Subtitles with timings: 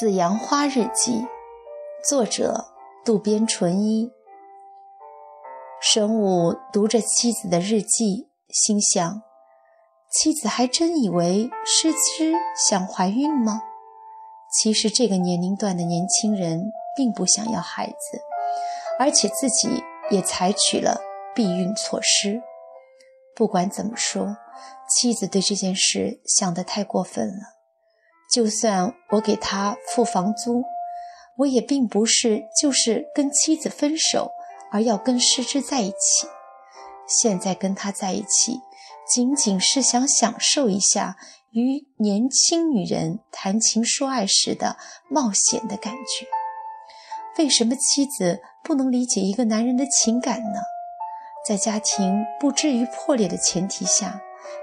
[0.00, 1.26] 紫阳花日记，
[2.08, 2.68] 作者
[3.04, 4.10] 渡边淳一。
[5.78, 9.20] 神武读着妻子的日记，心想：
[10.10, 13.60] 妻子还真以为诗诗想怀孕吗？
[14.50, 18.22] 其实这个年龄段的年轻人并不想要孩子，
[18.98, 20.98] 而且自己也采取了
[21.34, 22.40] 避孕措施。
[23.36, 24.38] 不管怎么说，
[24.88, 27.59] 妻子对这件事想得太过分了。
[28.32, 30.62] 就算我给他付房租，
[31.36, 34.30] 我也并不是就是跟妻子分手
[34.70, 36.28] 而要跟诗诗在一起。
[37.06, 38.60] 现在跟他在一起，
[39.12, 41.16] 仅仅是想享受一下
[41.50, 44.76] 与年轻女人谈情说爱时的
[45.08, 46.26] 冒险的感觉。
[47.36, 50.60] 为什么妻子不能理解一个男人的情感呢？
[51.48, 54.20] 在家庭不至于破裂的前提下，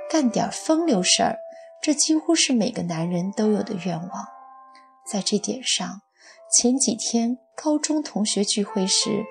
[0.09, 1.37] 干点风流事儿。
[1.81, 4.27] 这几乎是每个男人都有的愿望。
[5.05, 6.01] 在这点上，
[6.51, 9.25] 前几天高中同学聚会时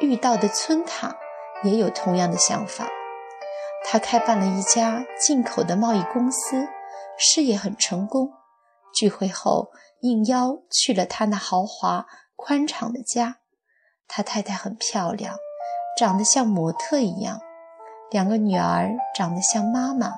[0.00, 1.14] 遇到的村塔
[1.62, 2.88] 也有同样的想法。
[3.84, 6.68] 他开办了一家进口的贸易公司，
[7.16, 8.32] 事业很成功。
[8.92, 13.36] 聚会后应邀去了他那豪华宽敞的家。
[14.08, 15.36] 他太太很漂亮，
[15.96, 17.40] 长得像模特一样。
[18.10, 20.14] 两个女儿长得像妈妈，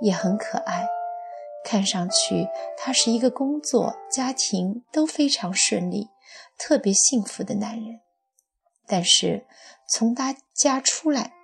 [0.00, 0.88] 也很可爱。
[1.68, 6.08] 看上去他是一个工作、家庭都非常顺利、
[6.56, 8.00] 特别幸福的男人。
[8.86, 9.46] 但是
[9.86, 11.34] 从他家出来，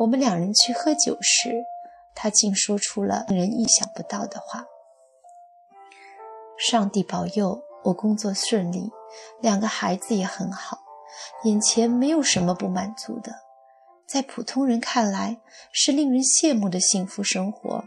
[0.00, 1.62] 我们两人去喝酒时，
[2.16, 4.64] 他竟说出了令人意想不到的话
[6.58, 8.90] ：“上帝保佑我工作顺利，
[9.40, 10.78] 两个孩子也很好，
[11.44, 13.30] 眼前没有什么不满足的。
[14.08, 15.40] 在普通人看来
[15.70, 17.84] 是令人羡慕的幸福生活。”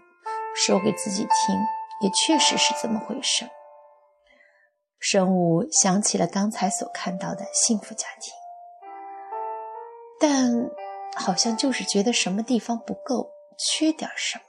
[0.53, 1.55] 说给自己听。
[2.01, 3.49] 也确实是这么回事。
[4.99, 8.33] 神武想起了刚才所看到的幸福家庭，
[10.19, 10.69] 但
[11.15, 14.43] 好像就是觉得什么地方不够，缺点什么。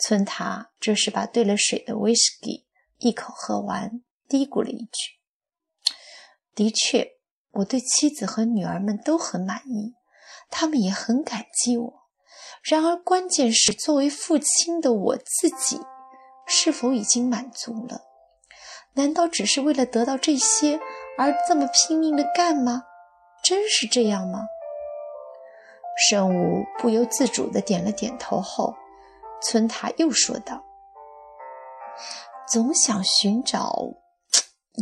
[0.00, 2.66] 村塔这是把兑了水的威士忌
[2.98, 5.20] 一口喝完，嘀咕了一句
[6.52, 7.12] ：“的确，
[7.52, 9.94] 我对妻子和女儿们都很满意，
[10.50, 12.08] 他们也很感激我。
[12.64, 15.80] 然而，关键是作为父亲的我自己。”
[16.46, 18.02] 是否已经满足了？
[18.94, 20.78] 难道只是为了得到这些
[21.18, 22.84] 而这么拼命的干吗？
[23.42, 24.46] 真是这样吗？
[26.08, 28.74] 圣武不由自主地点了点头后，
[29.40, 30.64] 村塔又说道
[32.48, 33.76] ：“总想寻找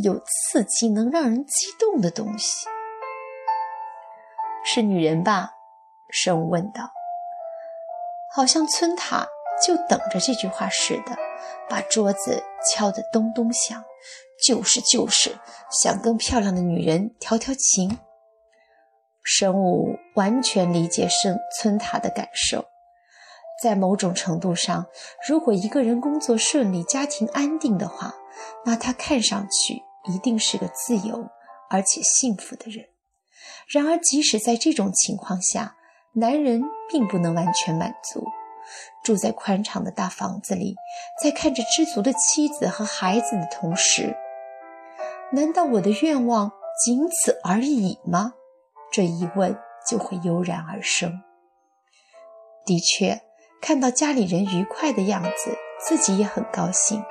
[0.03, 2.67] 有刺激、能让人激动的东西。
[4.65, 5.51] 是女人吧？”
[6.09, 6.91] 圣武问道。
[8.35, 9.27] 好像村塔
[9.63, 11.15] 就等着这句话似的。
[11.69, 13.83] 把桌子敲得咚咚响，
[14.45, 15.37] 就是就是，
[15.81, 17.99] 想跟漂亮的女人调调情。
[19.23, 22.65] 神武完全理解圣村塔的感受，
[23.63, 24.85] 在某种程度上，
[25.29, 28.13] 如果一个人工作顺利、家庭安定的话，
[28.65, 31.29] 那他看上去一定是个自由
[31.69, 32.85] 而且幸福的人。
[33.69, 35.77] 然而，即使在这种情况下，
[36.15, 36.61] 男人
[36.91, 38.25] 并不能完全满足。
[39.03, 40.75] 住在宽敞的大房子里，
[41.21, 44.15] 在看着知足的妻子和孩子的同时，
[45.31, 46.51] 难道我的愿望
[46.85, 48.33] 仅此而已吗？
[48.91, 49.57] 这一问
[49.87, 51.21] 就会油然而生。
[52.65, 53.21] 的确，
[53.61, 57.03] 看到家里人愉快的样子，自己也很高兴。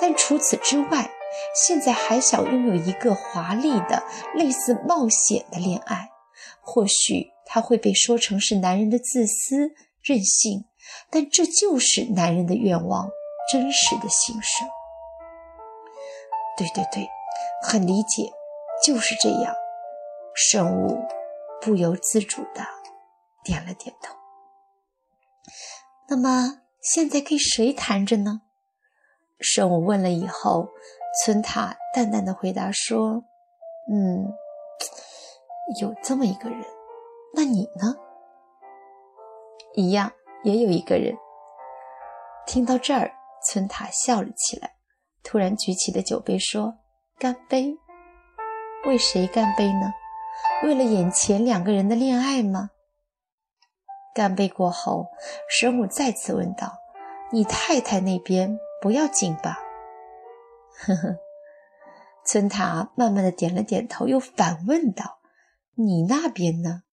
[0.00, 1.10] 但除此之外，
[1.54, 4.02] 现在还想拥有一个华丽的、
[4.34, 6.08] 类似冒险的恋爱，
[6.60, 9.72] 或许他会被说成是男人的自私、
[10.02, 10.64] 任性。
[11.10, 13.08] 但这就是男人的愿望，
[13.50, 14.68] 真实的心声。
[16.56, 17.08] 对对对，
[17.62, 18.32] 很理解，
[18.84, 19.54] 就是这样。
[20.34, 20.98] 圣物
[21.60, 22.66] 不由自主的
[23.44, 24.14] 点了点头。
[26.08, 28.42] 那么现在跟谁谈着呢？
[29.40, 30.68] 圣物问了以后，
[31.22, 33.22] 村塔淡淡的回答说
[33.90, 34.32] ：“嗯，
[35.80, 36.64] 有这么一个人。
[37.34, 37.94] 那你呢？
[39.74, 40.12] 一样。”
[40.48, 41.14] 也有一个人
[42.46, 43.12] 听到这儿，
[43.44, 44.76] 村塔笑了起来，
[45.22, 46.78] 突然举起了酒杯说
[47.20, 47.76] ：“干杯！
[48.86, 49.92] 为谁干杯呢？
[50.62, 52.70] 为了眼前两个人的恋爱吗？”
[54.16, 55.08] 干杯过后，
[55.50, 56.78] 神武再次问道
[57.30, 59.58] ：“你太太那边不要紧吧？”
[60.86, 61.18] 呵呵，
[62.24, 65.18] 村塔慢慢的点了点头，又反问道
[65.76, 66.84] ：“你那边呢？”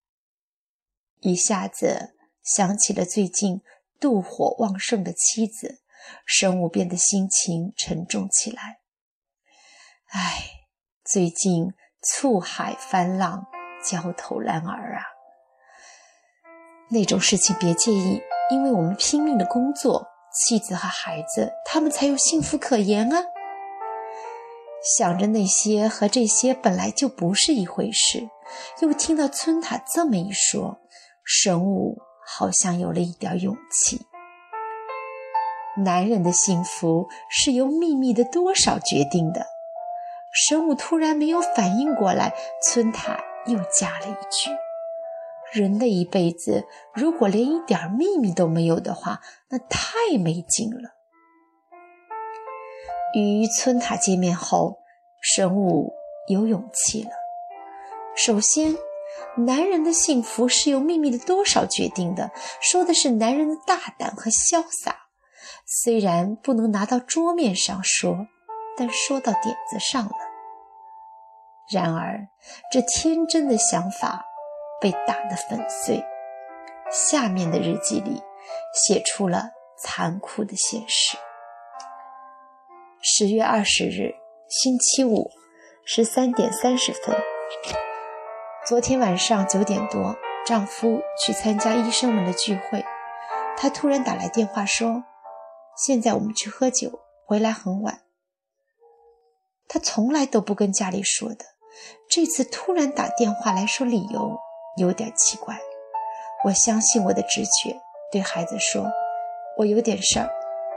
[1.21, 2.14] 一下子。
[2.45, 3.61] 想起了最近
[3.99, 5.81] 妒火旺盛的妻子，
[6.27, 8.79] 神武变得心情沉重起来。
[10.11, 10.43] 唉，
[11.03, 13.47] 最近醋海翻浪，
[13.83, 15.01] 焦头烂额啊！
[16.89, 18.21] 那种事情别介意，
[18.51, 23.23] 因为我们拼命的工作，妻子和孩子他们才有幸福可言啊！
[24.99, 28.29] 想着那些和这些本来就不是一回事，
[28.81, 30.79] 又听到村塔这么一说，
[31.23, 34.05] 神武好像有了一点勇气。
[35.77, 39.45] 男人的幸福是由秘密的多少决定的。
[40.33, 44.51] 神武突然没有反应过来，村塔又加了一句
[45.53, 50.95] ：“人的一辈子，如果连一点秘密都没有的话，那太没劲了。”
[53.15, 54.79] 与村塔见面后，
[55.21, 55.93] 神武
[56.27, 57.11] 有勇气了。
[58.13, 58.75] 首先，
[59.37, 62.31] 男人的幸福是由秘密的多少决定的，
[62.61, 65.07] 说的是男人的大胆和潇洒。
[65.65, 68.27] 虽然不能拿到桌面上说，
[68.77, 70.11] 但说到点子上了。
[71.71, 72.27] 然而，
[72.71, 74.23] 这天真的想法
[74.79, 76.03] 被打得粉碎。
[76.91, 78.21] 下面的日记里
[78.73, 81.17] 写出了残酷的现实。
[83.01, 84.13] 十月二十日，
[84.47, 85.31] 星期五，
[85.83, 87.15] 十三点三十分。
[88.65, 92.83] 昨天晚上九点多，丈夫去参加医生们的聚会，
[93.55, 95.03] 他突然打来电话说
[95.77, 98.01] ：“现在我们去喝酒，回来很晚。”
[99.69, 101.45] 他从来都不跟家里说的，
[102.09, 104.35] 这次突然打电话来说理由，
[104.77, 105.59] 有点奇怪。
[106.45, 107.79] 我相信我的直觉，
[108.11, 108.91] 对孩子说
[109.59, 110.27] ：“我有点事儿，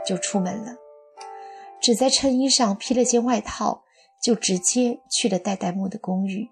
[0.04, 0.74] 就出门了。”
[1.80, 3.84] 只在衬衣上披了件外套，
[4.22, 6.50] 就直接去了戴戴木的公寓。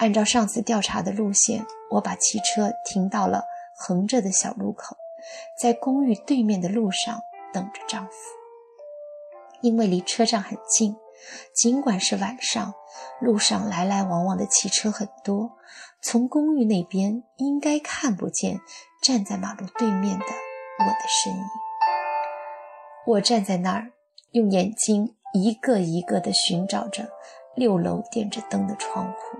[0.00, 3.44] 按照上次调查的路线，我把汽车停到了
[3.76, 4.96] 横着的小路口，
[5.60, 7.20] 在公寓对面的路上
[7.52, 8.12] 等着丈夫。
[9.60, 10.96] 因为离车站很近，
[11.54, 12.72] 尽管是晚上，
[13.20, 15.50] 路上来来往往的汽车很多，
[16.00, 18.58] 从公寓那边应该看不见
[19.02, 21.44] 站在马路对面的我的身影。
[23.06, 23.92] 我站在那儿。
[24.32, 27.08] 用眼睛一个一个地寻找着
[27.56, 29.39] 六楼点着灯的窗户，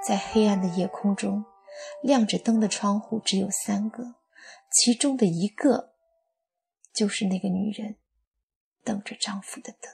[0.00, 1.44] 在黑暗的夜空中，
[2.02, 4.14] 亮着灯的窗户只有三个，
[4.70, 5.94] 其中的一个
[6.92, 7.96] 就是那个女人
[8.84, 9.92] 等着丈夫的灯。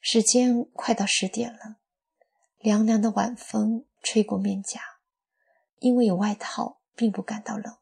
[0.00, 1.76] 时间快到十点了，
[2.58, 4.80] 凉凉的晚风吹过面颊，
[5.78, 7.76] 因为有外套，并不感到冷，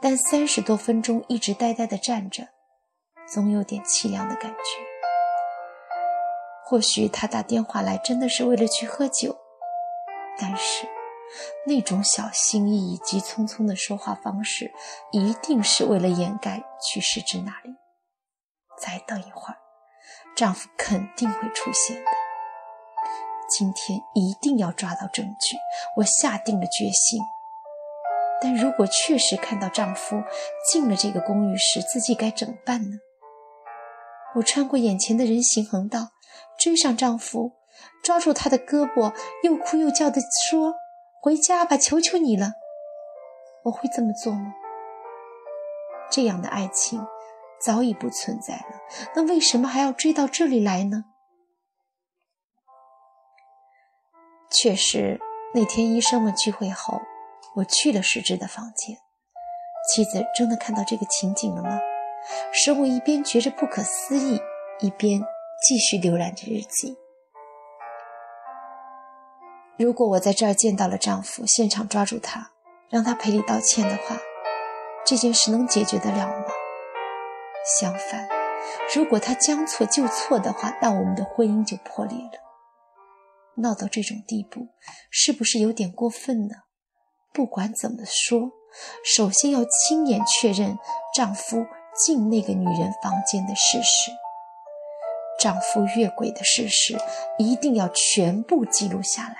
[0.00, 2.48] 但三十多分钟一直呆呆地站着。
[3.28, 4.91] 总有点凄凉的感觉。
[6.72, 9.36] 或许他打电话来真的是为了去喝酒，
[10.38, 10.88] 但是
[11.66, 14.72] 那种小心翼翼、急匆匆的说话方式，
[15.10, 17.74] 一定是为了掩盖去世之那里。
[18.80, 19.58] 再等一会儿，
[20.34, 22.10] 丈夫肯定会出现的。
[23.50, 25.58] 今天一定要抓到证据，
[25.98, 27.20] 我下定了决心。
[28.40, 30.22] 但如果确实看到丈夫
[30.72, 32.96] 进了这个公寓时，自己该怎么办呢？
[34.36, 36.08] 我穿过眼前的人行横道，
[36.62, 37.52] 追上丈夫，
[38.04, 39.12] 抓住他的胳膊，
[39.42, 40.74] 又哭又叫地说
[41.20, 42.52] ：“回家吧，求求你了！”
[43.66, 44.54] 我会这么做吗？
[46.08, 47.04] 这样的爱情
[47.60, 48.80] 早已不存在了，
[49.16, 51.04] 那为什么还要追到这里来呢？
[54.50, 55.18] 确实，
[55.54, 57.00] 那天医生们聚会后，
[57.56, 58.96] 我去了石之的房间。
[59.90, 61.80] 妻子真的看到这个情景了吗？
[62.52, 64.40] 使我一边觉着不可思议，
[64.78, 65.20] 一边
[65.64, 66.96] 继续浏览着日记。
[69.78, 72.50] 如果我在这儿见到了丈夫，现场抓住他，
[72.88, 74.16] 让他赔礼道歉的话，
[75.06, 76.46] 这件事能解决得了吗？
[77.80, 78.28] 相反，
[78.94, 82.40] 如果他将错就错的话，那我们的婚姻就破裂了。
[83.56, 84.68] 闹到这种地步，
[85.10, 86.54] 是不是有点过分呢？
[87.32, 88.50] 不管怎么说，
[89.04, 90.76] 首先要亲眼确认
[91.14, 91.66] 丈夫。
[91.94, 94.10] 进那个女人房间的事实，
[95.42, 96.96] 丈夫越轨的事实，
[97.36, 99.36] 一定要全部记录下来。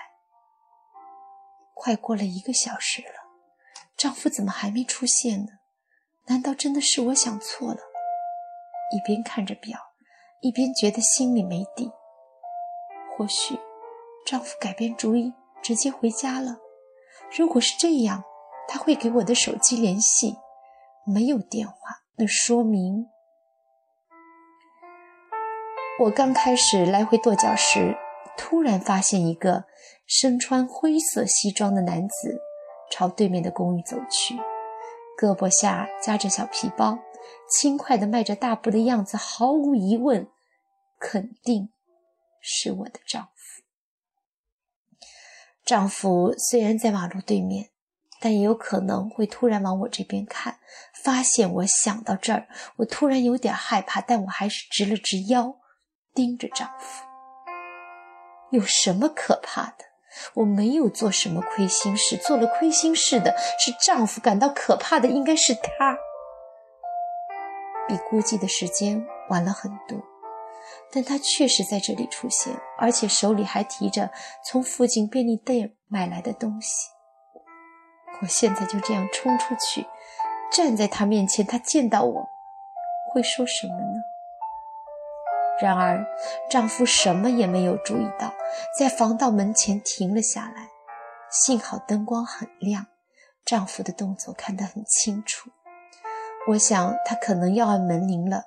[1.74, 3.30] 快过了一个小时了，
[3.96, 5.52] 丈夫怎么还没出现呢？
[6.26, 7.78] 难道真的是我想错了？
[8.90, 9.78] 一边看着表，
[10.40, 11.92] 一边觉得心里没底。
[13.16, 13.56] 或许
[14.26, 15.32] 丈夫改变主意，
[15.62, 16.56] 直接回家了。
[17.30, 18.24] 如果是这样，
[18.66, 20.36] 他会给我的手机联系，
[21.06, 21.76] 没有电话。
[22.16, 23.06] 那说明，
[26.00, 27.94] 我刚开始来回跺脚时，
[28.36, 29.64] 突然发现一个
[30.06, 32.40] 身穿灰色西装的男子
[32.90, 34.34] 朝对面的公寓走去，
[35.20, 36.98] 胳膊下夹着小皮包，
[37.46, 40.26] 轻快地迈着大步的样子，毫无疑问
[40.98, 41.68] 肯定
[42.40, 43.62] 是我的丈夫。
[45.62, 47.68] 丈夫虽然在马路对面，
[48.18, 50.58] 但也有可能会突然往我这边看，
[51.04, 55.58] 发现我想到这儿，我突然有点害怕，但我还是直了直腰，
[56.14, 57.04] 盯着丈夫。
[58.50, 59.84] 有什么可怕的？
[60.34, 65.96] 我没有做什么亏心事，做了亏心事的是丈夫，感到可怕的应该是他。
[67.88, 69.98] 比估计的时间晚了很多，
[70.92, 74.10] 但他确实在这里出现，而且手里还提着
[74.44, 76.90] 从附近便利店买来的东西。
[78.20, 79.86] 我现在就这样冲出去，
[80.52, 82.28] 站在他面前，他见到我
[83.12, 84.11] 会说什么呢？
[85.62, 86.04] 然而，
[86.50, 88.34] 丈夫什么也没有注意到，
[88.76, 90.68] 在防盗门前停了下来。
[91.30, 92.88] 幸好灯光很亮，
[93.44, 95.50] 丈夫的动作看得很清楚。
[96.48, 98.42] 我想他可能要按门铃了，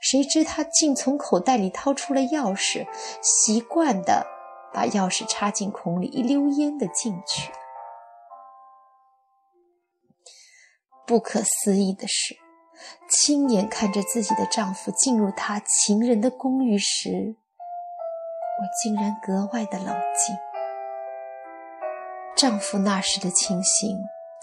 [0.00, 2.86] 谁知他竟从口袋里掏出了钥匙，
[3.20, 4.26] 习惯地
[4.72, 7.52] 把钥匙插进孔里，一溜烟地进去。
[11.06, 12.43] 不可思议的是。
[13.08, 17.36] 亲眼看着自己的丈夫进入她情人的公寓时，
[18.58, 20.36] 我竟然格外的冷静。
[22.36, 23.96] 丈夫那时的情形，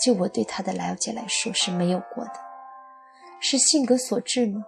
[0.04, 2.34] 就我对他的了解来说是没有过的，
[3.40, 4.66] 是性格所致吗？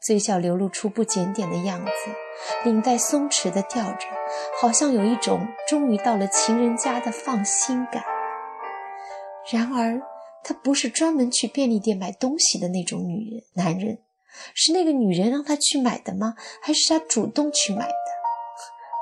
[0.00, 1.92] 嘴角流露出不检点的样子，
[2.64, 4.06] 领带松弛的吊着，
[4.60, 8.04] 好像有一种终于到了情人家的放心感。
[9.52, 10.13] 然而。
[10.44, 13.98] 他不是专门去便利店买东西的那种女人，男人
[14.54, 16.34] 是那个女人让他去买的吗？
[16.62, 17.94] 还是他主动去买的？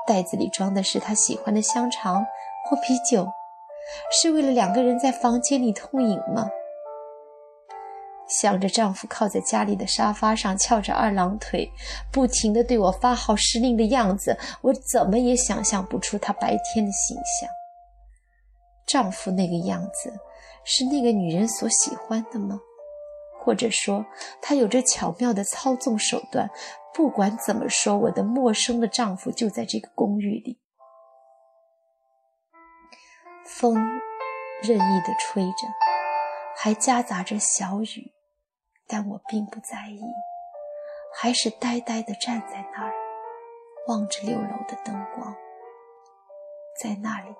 [0.07, 2.25] 袋子里装的是他喜欢的香肠
[2.65, 3.27] 或啤酒，
[4.11, 6.49] 是为了两个人在房间里痛饮吗？
[8.27, 11.69] 想着丈夫靠在家里的沙发上翘着二郎腿，
[12.11, 17.49] 不停地对我发号施令的样子，我怎么也想象不出他白天的形象。
[18.87, 20.13] 丈夫那个样子。
[20.65, 22.59] 是那个女人所喜欢的吗？
[23.39, 24.05] 或者说，
[24.41, 26.49] 他有着巧妙的操纵手段？
[26.93, 30.59] 不管怎么说，我的陌生的丈夫就在这个公寓里。
[33.45, 33.75] 风
[34.61, 35.67] 任意的吹着，
[36.55, 38.13] 还夹杂着小雨，
[38.87, 39.99] 但我并不在意，
[41.19, 42.93] 还是呆呆的站在那儿，
[43.87, 45.35] 望着六楼的灯光。
[46.81, 47.35] 在那里，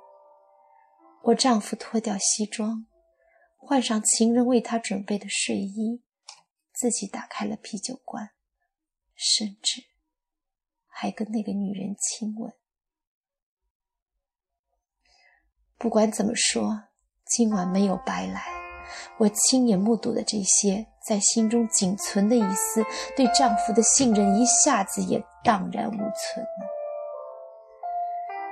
[1.21, 2.85] 我丈夫脱掉西装。
[3.65, 6.03] 换上情人为他准备的睡衣，
[6.73, 8.31] 自己打开了啤酒罐，
[9.15, 9.85] 甚至
[10.85, 12.53] 还跟那个女人亲吻。
[15.77, 16.83] 不管怎么说，
[17.25, 18.43] 今晚没有白来。
[19.17, 22.83] 我亲眼目睹的这些，在心中仅存的一丝
[23.15, 26.67] 对丈夫的信任，一下子也荡然无存了，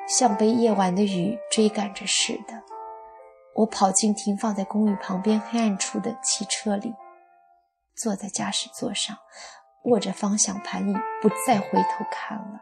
[0.07, 2.70] 像被夜晚的雨追赶着似的。
[3.53, 6.95] 我跑进停放在公寓旁边黑暗处的汽车里，
[7.95, 9.17] 坐在驾驶座上，
[9.83, 12.61] 握着方向盘椅，不再回头看了，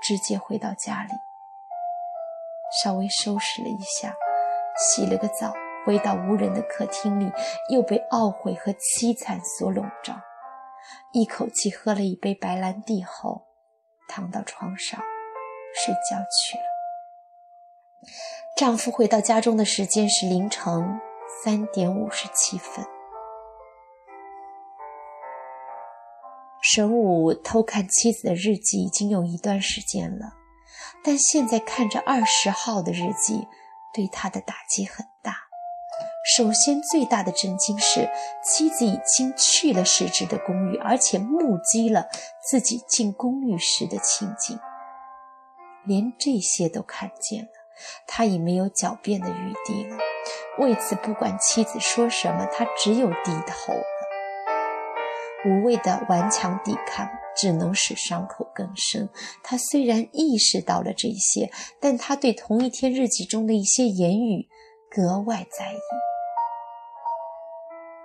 [0.00, 1.12] 直接回到家里，
[2.82, 4.14] 稍微收拾了一下，
[4.78, 5.52] 洗了个澡，
[5.84, 7.30] 回到无人的客厅里，
[7.70, 10.14] 又被懊悔和凄惨所笼罩，
[11.12, 13.48] 一口气喝了一杯白兰地后，
[14.08, 15.00] 躺到床上
[15.74, 16.67] 睡觉去了。
[18.56, 21.00] 丈夫回到家中的时间是凌晨
[21.44, 22.84] 三点五十七分。
[26.60, 30.32] 神武偷看妻子的日记已经有一段时间了，
[31.04, 33.46] 但现在看着二十号的日记，
[33.94, 35.36] 对他的打击很大。
[36.36, 38.10] 首先，最大的震惊是
[38.44, 42.08] 妻子已经去了石之的公寓，而且目击了
[42.50, 44.58] 自己进公寓时的情景，
[45.86, 47.57] 连这些都看见了。
[48.06, 49.96] 他已没有狡辩的余地了。
[50.58, 53.84] 为此，不管妻子说什么，他只有低头了。
[55.46, 59.08] 无谓的顽强抵抗，只能使伤口更深。
[59.44, 64.48] 他虽然意识到了这些，但他对同一天日记中的一些言语
[64.90, 65.78] 格外在意。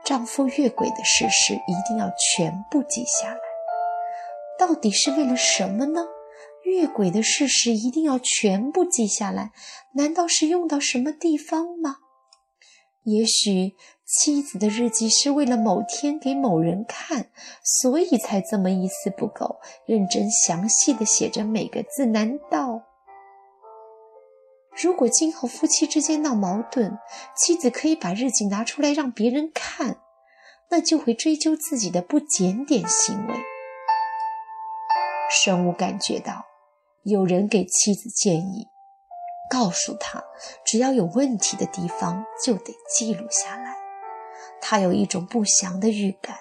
[0.06, 3.39] 丈夫越轨的事实一定要全部记下来，
[4.60, 6.01] 到底是为了什么呢？
[6.63, 9.51] 越轨的事实一定要全部记下来，
[9.96, 11.98] 难道是用到什么地方吗？
[13.03, 17.29] 也许妻子的日记是为了某天给某人看，
[17.82, 22.05] 所以才这么一丝不苟、认真详细的写着每个字。
[22.05, 22.84] 难道，
[24.82, 26.98] 如果今后夫妻之间闹矛盾，
[27.36, 29.98] 妻子可以把日记拿出来让别人看，
[30.70, 33.36] 那就会追究自己的不检点行为？
[35.29, 36.46] 生物感觉到
[37.03, 38.67] 有人给妻子建议，
[39.50, 40.24] 告诉他
[40.65, 43.75] 只要有问题的地方就得记录下来。
[44.62, 46.38] 他有一种不祥的预感，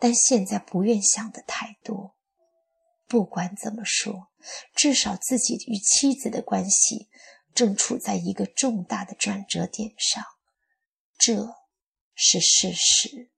[0.00, 2.16] 但现在不愿想得太多。
[3.06, 4.28] 不管怎么说，
[4.74, 7.08] 至少自己与妻子的关系
[7.54, 10.24] 正处在一个重大的转折点上，
[11.18, 11.54] 这
[12.14, 13.31] 是事实。